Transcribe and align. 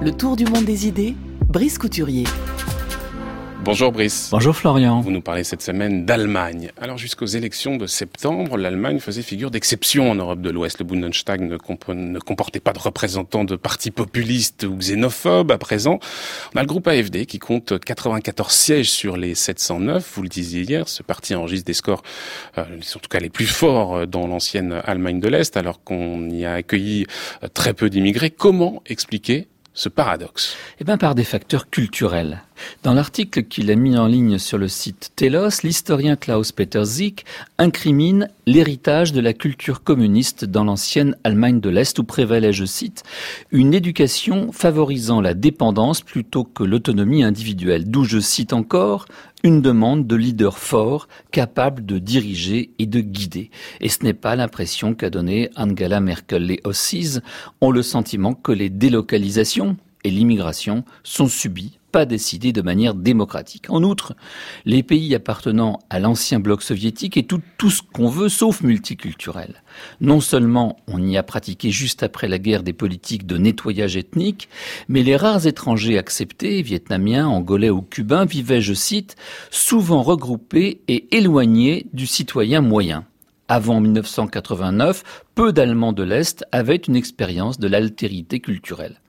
Le 0.00 0.12
tour 0.12 0.36
du 0.36 0.44
monde 0.44 0.64
des 0.64 0.86
idées, 0.86 1.16
Brice 1.48 1.76
Couturier. 1.76 2.22
Bonjour 3.64 3.90
Brice. 3.90 4.28
Bonjour 4.30 4.54
Florian. 4.54 5.00
Vous 5.00 5.10
nous 5.10 5.20
parlez 5.20 5.42
cette 5.42 5.60
semaine 5.60 6.06
d'Allemagne. 6.06 6.70
Alors 6.80 6.98
jusqu'aux 6.98 7.26
élections 7.26 7.76
de 7.76 7.88
septembre, 7.88 8.56
l'Allemagne 8.56 9.00
faisait 9.00 9.22
figure 9.22 9.50
d'exception 9.50 10.08
en 10.08 10.14
Europe 10.14 10.40
de 10.40 10.50
l'Ouest. 10.50 10.78
Le 10.78 10.84
Bundestag 10.84 11.40
ne, 11.40 11.56
ne, 11.94 12.18
comportait 12.20 12.60
pas 12.60 12.72
de 12.72 12.78
représentants 12.78 13.42
de 13.42 13.56
partis 13.56 13.90
populistes 13.90 14.62
ou 14.62 14.76
xénophobes. 14.76 15.50
À 15.50 15.58
présent, 15.58 15.98
on 16.54 16.58
a 16.58 16.60
le 16.60 16.68
groupe 16.68 16.86
AFD 16.86 17.26
qui 17.26 17.40
compte 17.40 17.76
94 17.80 18.52
sièges 18.52 18.90
sur 18.90 19.16
les 19.16 19.34
709. 19.34 20.12
Vous 20.14 20.22
le 20.22 20.28
disiez 20.28 20.62
hier, 20.62 20.88
ce 20.88 21.02
parti 21.02 21.34
enregistre 21.34 21.66
des 21.66 21.74
scores, 21.74 22.04
euh, 22.56 22.62
en 22.62 22.98
tout 23.00 23.08
cas 23.10 23.18
les 23.18 23.30
plus 23.30 23.46
forts 23.46 23.96
euh, 23.96 24.06
dans 24.06 24.28
l'ancienne 24.28 24.80
Allemagne 24.84 25.18
de 25.18 25.28
l'Est, 25.28 25.56
alors 25.56 25.82
qu'on 25.82 26.30
y 26.30 26.44
a 26.44 26.52
accueilli 26.54 27.04
euh, 27.42 27.48
très 27.52 27.74
peu 27.74 27.90
d'immigrés. 27.90 28.30
Comment 28.30 28.80
expliquer 28.86 29.48
ce 29.78 29.88
paradoxe 29.88 30.56
Eh 30.80 30.84
bien, 30.84 30.98
par 30.98 31.14
des 31.14 31.22
facteurs 31.22 31.70
culturels. 31.70 32.42
Dans 32.82 32.94
l'article 32.94 33.44
qu'il 33.44 33.70
a 33.70 33.76
mis 33.76 33.96
en 33.96 34.06
ligne 34.06 34.38
sur 34.38 34.58
le 34.58 34.68
site 34.68 35.12
Telos, 35.16 35.62
l'historien 35.62 36.16
Klaus-Peter 36.16 36.84
Zick 36.84 37.24
incrimine 37.58 38.28
l'héritage 38.46 39.12
de 39.12 39.20
la 39.20 39.32
culture 39.32 39.82
communiste 39.82 40.44
dans 40.44 40.64
l'ancienne 40.64 41.16
Allemagne 41.24 41.60
de 41.60 41.68
l'Est 41.68 41.98
où 41.98 42.04
prévalait, 42.04 42.52
je 42.52 42.64
cite, 42.64 43.02
une 43.50 43.74
éducation 43.74 44.52
favorisant 44.52 45.20
la 45.20 45.34
dépendance 45.34 46.00
plutôt 46.00 46.44
que 46.44 46.64
l'autonomie 46.64 47.24
individuelle, 47.24 47.90
d'où 47.90 48.04
je 48.04 48.18
cite 48.18 48.52
encore 48.52 49.06
une 49.44 49.62
demande 49.62 50.06
de 50.06 50.16
leader 50.16 50.58
fort, 50.58 51.08
capable 51.30 51.86
de 51.86 51.98
diriger 51.98 52.70
et 52.78 52.86
de 52.86 53.00
guider. 53.00 53.50
Et 53.80 53.88
ce 53.88 54.02
n'est 54.02 54.14
pas 54.14 54.36
l'impression 54.36 54.94
qu'a 54.94 55.10
donné 55.10 55.50
Angela 55.56 56.00
Merkel. 56.00 56.44
Les 56.44 56.60
Ossis 56.64 57.20
ont 57.60 57.70
le 57.70 57.82
sentiment 57.82 58.34
que 58.34 58.52
les 58.52 58.70
délocalisations 58.70 59.76
et 60.04 60.10
l'immigration 60.10 60.84
sont 61.02 61.28
subies 61.28 61.78
pas 61.92 62.04
décidé 62.04 62.52
de 62.52 62.62
manière 62.62 62.94
démocratique. 62.94 63.70
En 63.70 63.82
outre, 63.82 64.14
les 64.64 64.82
pays 64.82 65.14
appartenant 65.14 65.78
à 65.90 65.98
l'ancien 65.98 66.38
bloc 66.40 66.62
soviétique 66.62 67.16
est 67.16 67.28
tout, 67.28 67.40
tout 67.56 67.70
ce 67.70 67.82
qu'on 67.82 68.08
veut 68.08 68.28
sauf 68.28 68.62
multiculturel. 68.62 69.62
Non 70.00 70.20
seulement 70.20 70.76
on 70.86 71.02
y 71.04 71.16
a 71.16 71.22
pratiqué 71.22 71.70
juste 71.70 72.02
après 72.02 72.28
la 72.28 72.38
guerre 72.38 72.62
des 72.62 72.72
politiques 72.72 73.26
de 73.26 73.38
nettoyage 73.38 73.96
ethnique, 73.96 74.48
mais 74.88 75.02
les 75.02 75.16
rares 75.16 75.46
étrangers 75.46 75.98
acceptés, 75.98 76.62
vietnamiens, 76.62 77.26
angolais 77.26 77.70
ou 77.70 77.82
cubains, 77.82 78.26
vivaient, 78.26 78.60
je 78.60 78.74
cite, 78.74 79.16
souvent 79.50 80.02
regroupés 80.02 80.82
et 80.88 81.16
éloignés 81.16 81.86
du 81.92 82.06
citoyen 82.06 82.60
moyen. 82.60 83.04
Avant 83.50 83.80
1989, 83.80 85.24
peu 85.34 85.54
d'Allemands 85.54 85.94
de 85.94 86.02
l'Est 86.02 86.44
avaient 86.52 86.76
une 86.76 86.96
expérience 86.96 87.58
de 87.58 87.66
l'altérité 87.66 88.40
culturelle. 88.40 89.00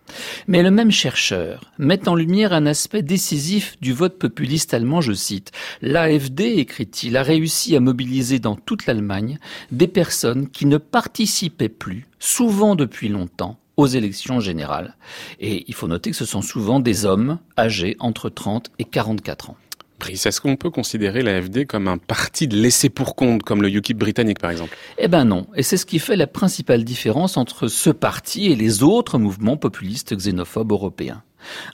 Mais 0.48 0.64
le 0.64 0.72
même 0.72 0.92
chercheur 0.92 1.72
met 1.78 2.08
en 2.08 2.16
lumière 2.16 2.54
un 2.54 2.66
aspect 2.66 3.02
décisif 3.02 3.78
du 3.82 3.94
vote 3.94 4.18
populiste 4.18 4.74
allemand, 4.74 5.02
je 5.02 5.14
cite. 5.14 5.52
L'AFD, 5.82 6.42
écrit-il, 6.42 7.18
a 7.18 7.24
réussi 7.24 7.76
à 7.76 7.80
mobiliser 7.80 8.40
dans 8.40 8.56
toute 8.56 8.86
l'Allemagne 8.86 9.40
des 9.72 9.88
personnes 9.88 10.50
qui 10.50 10.66
ne 10.66 10.78
participaient 10.78 11.70
plus, 11.70 12.08
souvent 12.20 12.76
depuis 12.76 13.10
longtemps, 13.10 13.58
aux 13.78 13.88
élections 13.88 14.40
générales. 14.40 14.96
Et 15.40 15.64
il 15.68 15.74
faut 15.74 15.88
noter 15.88 16.12
que 16.12 16.18
ce 16.18 16.26
sont 16.26 16.42
souvent 16.42 16.80
des 16.80 17.06
hommes 17.06 17.40
âgés 17.58 17.96
entre 18.00 18.30
30 18.30 18.72
et 18.78 18.84
44 18.84 19.52
ans. 19.52 19.58
Brice, 20.00 20.26
est-ce 20.26 20.42
qu'on 20.42 20.56
peut 20.56 20.70
considérer 20.70 21.22
l'AFD 21.22 21.66
comme 21.66 21.88
un 21.88 21.98
parti 21.98 22.48
de 22.48 22.56
laissé 22.56 22.90
pour 22.90 23.16
compte, 23.16 23.44
comme 23.44 23.62
le 23.62 23.70
UKIP 23.70 23.98
britannique 23.98 24.40
par 24.40 24.52
exemple? 24.52 24.76
Eh 24.98 25.08
ben 25.08 25.26
non, 25.26 25.48
et 25.56 25.64
c'est 25.64 25.78
ce 25.78 25.86
qui 25.86 26.00
fait 26.00 26.16
la 26.16 26.28
principale 26.28 26.84
différence 26.84 27.38
entre 27.38 27.68
ce 27.68 27.90
parti 27.90 28.52
et 28.52 28.56
les 28.56 28.84
autres 28.84 29.18
mouvements 29.20 29.58
populistes 29.58 30.16
xénophobes 30.16 30.72
européens. 30.72 31.24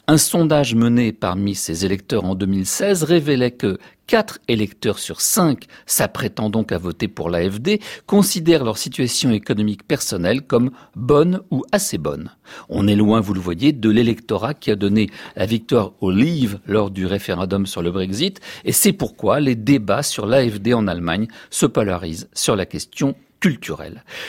Un 0.08 0.18
sondage 0.18 0.76
mené 0.76 1.12
parmi 1.12 1.56
ses 1.56 1.86
électeurs 1.86 2.26
en 2.26 2.36
2016 2.36 3.04
révélait 3.04 3.52
que 3.52 3.80
4 4.08 4.40
électeurs 4.48 5.00
sur 5.00 5.22
5 5.22 5.66
s'apprêtant 5.86 6.50
donc 6.50 6.72
à 6.72 6.78
voter 6.78 7.08
pour 7.08 7.30
l'AFD 7.30 7.80
considèrent 8.06 8.64
leur 8.64 8.78
situation 8.78 9.32
économique 9.32 9.88
personnelle 9.88 10.42
comme 10.42 10.72
bonne 10.96 11.42
ou 11.52 11.64
assez 11.72 11.98
bonne. 11.98 12.32
On 12.70 12.88
est 12.88 12.96
loin, 12.96 13.20
vous 13.20 13.34
le 13.34 13.40
voyez, 13.40 13.72
de 13.72 13.90
l'électorat 13.90 14.54
qui 14.54 14.72
a 14.72 14.76
donné 14.76 15.10
la 15.36 15.46
victoire 15.46 15.94
au 16.02 16.12
Leave 16.12 16.60
lors 16.68 16.92
du 16.92 17.06
référendum 17.06 17.66
sur 17.66 17.82
le 17.82 17.92
Brexit 17.92 18.40
et 18.64 18.72
c'est 18.72 18.94
pourquoi 18.94 19.40
les 19.40 19.56
débats 19.56 20.04
sur 20.04 20.26
l'AFD 20.26 20.74
en 20.74 20.88
Allemagne 20.88 21.28
se 21.50 21.66
polarisent 21.66 22.30
sur 22.34 22.56
la 22.56 22.66
question 22.66 23.16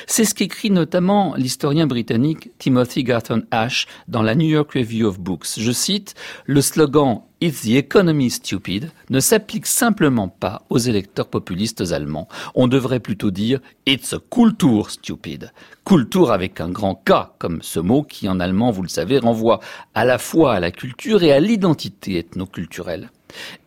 c'est 0.07 0.27
ce 0.27 0.35
qu'écrit 0.35 0.71
notamment 0.71 1.35
l'historien 1.37 1.87
britannique 1.87 2.51
Timothy 2.59 3.03
Garton 3.03 3.45
Ash 3.51 3.87
dans 4.09 4.21
la 4.21 4.35
New 4.35 4.47
York 4.47 4.71
Review 4.73 5.07
of 5.07 5.19
Books. 5.19 5.59
Je 5.59 5.73
cite, 5.73 6.15
le 6.45 6.61
slogan 6.61 7.23
Is 7.43 7.61
the 7.65 7.77
economy 7.77 8.31
stupid 8.31 8.91
ne 9.11 9.21
s'applique 9.21 9.67
simplement 9.67 10.29
pas 10.29 10.63
aux 10.71 10.79
électeurs 10.79 11.29
populistes 11.29 11.93
allemands. 11.93 12.29
On 12.55 12.67
devrait 12.67 12.99
plutôt 12.99 13.31
dire 13.31 13.61
It's 13.85 14.15
a 14.15 14.19
Kultur 14.31 14.91
stupid. 14.91 15.53
Kultur 15.85 16.33
avec 16.33 16.63
un 16.63 16.71
grand 16.71 16.95
K, 16.95 17.13
comme 17.39 17.61
ce 17.61 17.79
mot 17.79 18.03
qui 18.03 18.27
en 18.31 18.41
allemand, 18.41 18.71
vous 18.71 18.81
le 18.81 18.89
savez, 18.89 19.19
renvoie 19.19 19.61
à 19.95 20.07
la 20.07 20.17
fois 20.17 20.55
à 20.55 20.61
la 20.61 20.71
culture 20.71 21.23
et 21.23 21.31
à 21.31 21.39
l'identité 21.39 22.17
ethnoculturelle. 22.17 23.11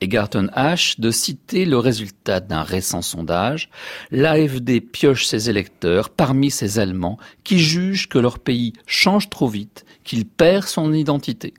Et 0.02 0.08
Garton 0.08 0.50
Ash 0.54 1.00
de 1.00 1.12
citer 1.12 1.66
le 1.66 1.78
résultat 1.78 2.40
d'un 2.40 2.64
récent 2.64 3.04
sondage. 3.04 3.70
L'AFD 4.10 4.82
pioche 4.82 5.28
ses 5.28 5.48
électeurs 5.52 6.10
parmi 6.10 6.50
ces 6.50 6.80
Allemands 6.80 7.20
qui 7.44 7.60
jugent 7.60 8.10
que 8.10 8.18
leur 8.18 8.40
pays 8.40 8.74
change 8.88 9.30
trop 9.30 9.48
vite, 9.48 9.86
qu'il 10.04 10.26
perd 10.26 10.66
son 10.66 10.92
identité. 10.92 11.54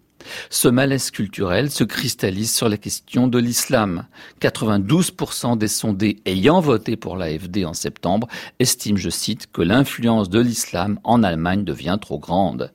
Ce 0.50 0.68
malaise 0.68 1.10
culturel 1.10 1.70
se 1.70 1.84
cristallise 1.84 2.54
sur 2.54 2.68
la 2.68 2.76
question 2.76 3.26
de 3.26 3.38
l'islam. 3.38 4.06
92% 4.40 5.58
des 5.58 5.68
sondés 5.68 6.20
ayant 6.26 6.60
voté 6.60 6.96
pour 6.96 7.16
l'AFD 7.16 7.64
en 7.64 7.74
septembre 7.74 8.28
estiment, 8.58 8.98
je 8.98 9.10
cite, 9.10 9.48
que 9.52 9.62
l'influence 9.62 10.30
de 10.30 10.40
l'islam 10.40 10.98
en 11.04 11.22
Allemagne 11.22 11.64
devient 11.64 11.98
trop 12.00 12.18
grande. 12.18 12.72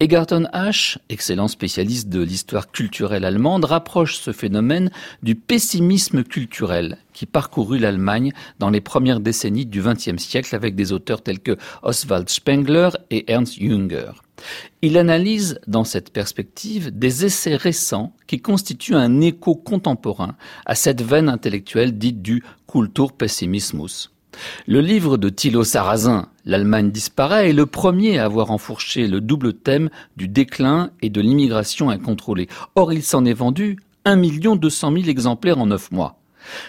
Egerton 0.00 0.48
H, 0.52 0.98
excellent 1.08 1.48
spécialiste 1.48 2.08
de 2.08 2.22
l'histoire 2.22 2.70
culturelle 2.70 3.24
allemande, 3.24 3.64
rapproche 3.64 4.16
ce 4.18 4.32
phénomène 4.32 4.90
du 5.22 5.34
pessimisme 5.34 6.24
culturel 6.24 6.98
qui 7.12 7.26
parcourut 7.26 7.78
l'Allemagne 7.78 8.32
dans 8.58 8.70
les 8.70 8.80
premières 8.80 9.20
décennies 9.20 9.66
du 9.66 9.80
XXe 9.80 10.22
siècle 10.22 10.54
avec 10.54 10.74
des 10.74 10.92
auteurs 10.92 11.22
tels 11.22 11.40
que 11.40 11.56
Oswald 11.82 12.28
Spengler 12.28 12.90
et 13.10 13.30
Ernst 13.30 13.58
Jünger. 13.60 14.23
Il 14.82 14.98
analyse 14.98 15.58
dans 15.66 15.84
cette 15.84 16.12
perspective 16.12 16.96
des 16.96 17.24
essais 17.24 17.56
récents 17.56 18.14
qui 18.26 18.40
constituent 18.40 18.94
un 18.94 19.20
écho 19.20 19.54
contemporain 19.54 20.36
à 20.66 20.74
cette 20.74 21.02
veine 21.02 21.28
intellectuelle 21.28 21.96
dite 21.96 22.22
du 22.22 22.42
Kulturpessimismus. 22.70 24.10
Le 24.66 24.80
livre 24.80 25.16
de 25.16 25.28
Thilo 25.28 25.64
Sarrazin, 25.64 26.28
L'Allemagne 26.44 26.90
disparaît, 26.90 27.50
est 27.50 27.54
le 27.54 27.66
premier 27.66 28.18
à 28.18 28.24
avoir 28.24 28.50
enfourché 28.50 29.06
le 29.06 29.20
double 29.20 29.54
thème 29.54 29.90
du 30.16 30.28
déclin 30.28 30.90
et 31.00 31.08
de 31.08 31.20
l'immigration 31.20 31.88
incontrôlée. 31.88 32.48
Or, 32.74 32.92
il 32.92 33.02
s'en 33.02 33.24
est 33.24 33.32
vendu 33.32 33.78
1 34.04 34.16
200 34.56 34.92
000 34.92 35.04
exemplaires 35.06 35.58
en 35.58 35.66
neuf 35.66 35.90
mois. 35.90 36.18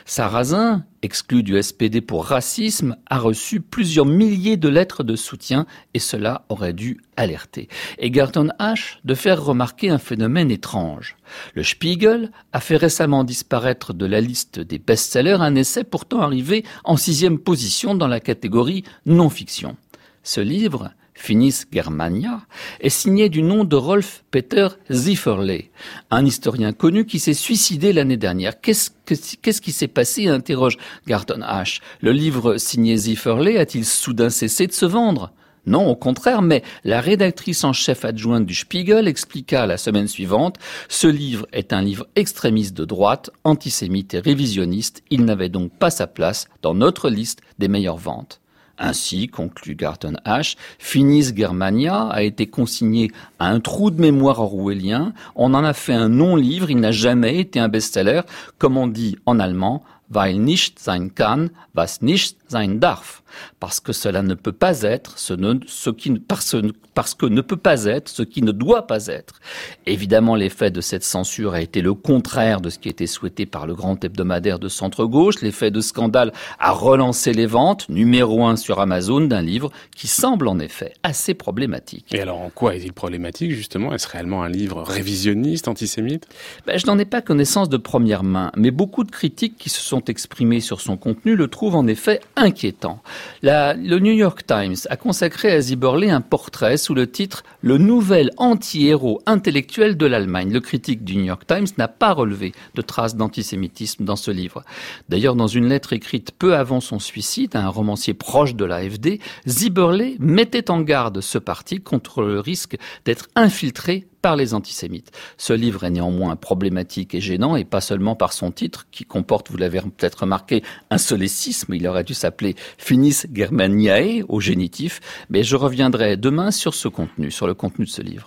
Sarrazin, 0.06 0.86
exclu 1.02 1.44
du 1.44 1.62
SPD 1.62 2.02
pour 2.02 2.26
racisme, 2.26 2.96
a 3.08 3.20
reçu 3.20 3.62
plusieurs 3.62 4.06
milliers 4.06 4.58
de 4.58 4.70
lettres 4.70 5.04
de 5.04 5.16
soutien 5.16 5.66
et 5.94 6.00
cela 6.00 6.46
aurait 6.50 6.74
dû 6.74 7.02
alerter. 7.18 7.68
Et 7.98 8.12
Garton 8.12 8.50
H 8.60 8.98
de 9.04 9.14
faire 9.14 9.44
remarquer 9.44 9.90
un 9.90 9.98
phénomène 9.98 10.52
étrange. 10.52 11.16
Le 11.54 11.64
Spiegel 11.64 12.32
a 12.54 12.60
fait 12.60 12.78
récemment 12.78 13.24
disparaître 13.24 13.94
de 13.94 14.06
la 14.06 14.22
liste 14.22 14.60
des 14.60 14.80
best-sellers 14.80 15.38
un 15.40 15.56
essai 15.56 15.84
pourtant 15.84 16.22
arrivé 16.22 16.66
en 16.84 16.98
sixième 16.98 17.40
position 17.40 17.96
dans 17.96 18.08
la 18.08 18.20
catégorie 18.20 18.84
non-fiction. 19.06 19.76
Ce 20.24 20.42
livre, 20.42 20.92
Finis 21.16 21.64
Germania, 21.72 22.42
est 22.82 22.90
signé 22.90 23.30
du 23.30 23.42
nom 23.42 23.64
de 23.64 23.76
Rolf 23.76 24.24
Peter 24.32 24.68
Zifferle, 24.92 25.64
un 26.12 26.26
historien 26.26 26.74
connu 26.74 27.06
qui 27.06 27.20
s'est 27.20 27.34
suicidé 27.34 27.94
l'année 27.94 28.18
dernière. 28.18 28.60
Qu'est-ce 28.60 29.62
qui 29.62 29.72
s'est 29.72 29.88
passé 29.88 30.28
interroge 30.28 30.78
Garton 31.08 31.40
H. 31.40 31.80
Le 32.02 32.12
livre 32.12 32.58
signé 32.58 32.98
Zifferle 32.98 33.58
a-t-il 33.58 33.86
soudain 33.86 34.30
cessé 34.30 34.68
de 34.68 34.74
se 34.74 34.86
vendre? 34.86 35.32
Non, 35.66 35.88
au 35.88 35.96
contraire, 35.96 36.44
mais 36.44 36.62
la 36.84 37.02
rédactrice 37.02 37.64
en 37.64 37.74
chef 37.74 38.06
adjointe 38.06 38.46
du 38.46 38.54
Spiegel 38.54 39.08
expliqua 39.08 39.66
la 39.66 39.78
semaine 39.78 40.08
suivante, 40.08 40.58
ce 40.90 41.08
livre 41.08 41.48
est 41.54 41.74
un 41.74 41.82
livre 41.82 42.08
extrémiste 42.16 42.78
de 42.78 42.86
droite, 42.86 43.32
antisémite 43.44 44.14
et 44.14 44.20
révisionniste, 44.20 45.02
il 45.10 45.26
n'avait 45.26 45.50
donc 45.50 45.72
pas 45.72 45.90
sa 45.90 46.06
place 46.06 46.48
dans 46.62 46.76
notre 46.76 47.10
liste 47.10 47.42
des 47.58 47.68
meilleures 47.68 47.98
ventes. 47.98 48.42
Ainsi, 48.78 49.28
conclut 49.28 49.76
Garton 49.76 50.16
H, 50.26 50.58
Finis 50.80 51.32
Germania 51.36 52.08
a 52.10 52.24
été 52.24 52.48
consigné 52.48 53.12
à 53.40 53.48
un 53.48 53.60
trou 53.60 53.90
de 53.90 54.02
mémoire 54.02 54.40
orwellien. 54.40 55.14
On 55.36 55.54
en 55.54 55.64
a 55.64 55.74
fait 55.74 55.94
un 55.94 56.10
non-livre. 56.10 56.70
Il 56.70 56.80
n'a 56.80 56.92
jamais 56.92 57.40
été 57.40 57.60
un 57.60 57.70
best-seller. 57.70 58.22
Comme 58.58 58.78
on 58.78 58.88
dit 58.88 59.18
en 59.26 59.40
allemand, 59.40 59.84
weil 60.10 60.38
nicht 60.38 60.80
sein 60.80 61.14
kann, 61.16 61.50
was 61.74 62.02
nicht 62.02 62.38
sein 62.48 62.80
darf. 62.80 63.24
parce 63.60 63.80
que 63.80 63.94
cela 63.94 64.22
ne 64.22 64.34
peut 64.34 64.52
pas 64.52 64.84
être 64.84 65.18
ce, 65.18 65.34
ce 65.68 65.90
qui, 65.90 66.12
parce, 66.12 66.56
parce 66.94 67.14
que 67.14 67.26
ne 67.26 67.42
peut 67.42 67.58
pas 67.58 67.86
être 67.86 68.10
ce 68.10 68.24
qui 68.24 68.42
ne 68.42 68.52
doit 68.52 68.88
pas 68.88 69.08
être. 69.08 69.40
Évidemment, 69.86 70.36
l'effet 70.36 70.72
de 70.72 70.82
cette 70.82 71.04
censure 71.04 71.54
a 71.54 71.62
été 71.62 71.82
le 71.82 71.94
contraire 71.94 72.62
de 72.62 72.70
ce 72.70 72.80
qui 72.80 72.90
était 72.90 73.08
souhaité 73.08 73.46
par 73.46 73.68
le 73.68 73.76
grand 73.76 74.04
hebdomadaire 74.04 74.60
de 74.60 74.70
centre-gauche. 74.70 75.42
L'effet 75.42 75.72
de 75.72 75.82
scandale 75.82 76.32
a 76.60 76.72
relancé 76.72 77.34
les 77.34 77.46
ventes, 77.46 77.88
numéro 77.90 78.46
un 78.46 78.56
sur 78.56 78.80
Amazon, 78.80 79.22
d'un 79.22 79.42
livre 79.42 79.72
qui 79.96 80.08
semble 80.08 80.48
en 80.48 80.60
effet 80.60 80.94
assez 81.04 81.34
problématique. 81.34 82.14
Et 82.14 82.22
alors, 82.22 82.42
en 82.42 82.50
quoi 82.50 82.76
est-il 82.76 82.94
problématique, 82.94 83.52
justement? 83.52 83.94
Est-ce 83.94 84.08
réellement 84.08 84.44
un 84.44 84.50
livre 84.50 84.82
révisionniste, 84.82 85.68
antisémite? 85.68 86.28
Ben, 86.66 86.78
Je 86.78 86.86
n'en 86.88 86.98
ai 87.00 87.06
pas 87.06 87.22
connaissance 87.22 87.70
de 87.70 87.78
première 87.78 88.24
main, 88.24 88.52
mais 88.56 88.72
beaucoup 88.72 89.04
de 89.04 89.12
critiques 89.12 89.58
qui 89.58 89.70
se 89.70 89.82
sont 89.82 89.95
exprimées 90.00 90.60
sur 90.60 90.82
son 90.82 90.98
contenu 90.98 91.36
le 91.36 91.48
trouvent 91.48 91.76
en 91.76 91.88
effet 91.88 92.22
inquiétant. 92.36 93.02
Le 93.42 94.00
New 94.00 94.14
York 94.14 94.46
Times 94.46 94.76
a 94.90 94.98
consacré 94.98 95.52
à 95.52 95.62
Ziberley 95.62 96.10
un 96.10 96.22
portrait 96.22 96.78
sous 96.78 96.94
le 96.94 97.10
titre 97.10 97.44
Le 97.62 97.78
nouvel 97.78 98.32
anti-héros 98.38 99.22
intellectuel 99.26 99.98
de 99.98 100.06
l'Allemagne. 100.06 100.52
Le 100.52 100.60
critique 100.60 101.04
du 101.04 101.16
New 101.16 101.26
York 101.26 101.46
Times 101.48 101.68
n'a 101.78 101.88
pas 101.88 102.14
relevé 102.14 102.54
de 102.76 102.82
traces 102.82 103.16
d'antisémitisme 103.16 104.06
dans 104.06 104.16
ce 104.16 104.32
livre. 104.32 104.64
D'ailleurs, 105.10 105.36
dans 105.36 105.48
une 105.48 105.68
lettre 105.68 105.94
écrite 105.94 106.32
peu 106.38 106.56
avant 106.56 106.80
son 106.80 107.00
suicide 107.00 107.56
à 107.56 107.66
un 107.66 107.70
romancier 107.70 108.14
proche 108.14 108.56
de 108.56 108.66
l'AFD, 108.66 109.20
Ziberley 109.48 110.18
mettait 110.20 110.72
en 110.72 110.82
garde 110.82 111.22
ce 111.22 111.38
parti 111.38 111.82
contre 111.82 112.22
le 112.22 112.40
risque 112.40 112.78
d'être 113.06 113.28
infiltré 113.36 114.08
par 114.26 114.36
les 114.36 114.56
antisémites. 114.56 115.12
Ce 115.38 115.54
livre 115.54 115.84
est 115.84 115.92
néanmoins 115.92 116.36
problématique 116.36 117.14
et 117.14 117.22
gênant, 117.22 117.56
et 117.56 117.64
pas 117.64 117.80
seulement 117.80 118.16
par 118.16 118.34
son 118.34 118.50
titre, 118.50 118.88
qui 118.90 119.06
comporte, 119.06 119.52
vous 119.52 119.58
l'avez 119.58 119.82
peut-être 119.82 120.22
remarqué, 120.22 120.64
un 120.90 120.98
solécisme. 120.98 121.76
Il 121.76 121.88
aurait 121.88 122.04
dû 122.04 122.16
s'appeler 122.16 122.56
Finis 122.80 123.18
Germaniae 123.32 124.24
au 124.28 124.40
génitif. 124.40 125.00
Mais 125.30 125.44
je 125.44 125.56
reviendrai 125.56 126.18
demain 126.18 126.50
sur 126.50 126.74
ce 126.74 126.88
contenu, 126.88 127.30
sur 127.30 127.46
le 127.46 127.54
contenu 127.54 127.86
de 127.86 127.90
ce 127.92 128.02
livre. 128.02 128.24